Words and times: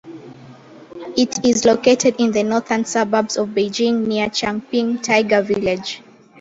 It 1.15 1.45
is 1.45 1.63
located 1.63 2.15
in 2.19 2.31
the 2.31 2.41
northern 2.41 2.85
suburbs 2.85 3.37
of 3.37 3.49
Beijing 3.49 4.07
near 4.07 4.29
Changping 4.29 5.03
tiger 5.03 5.43
village. 5.43 6.01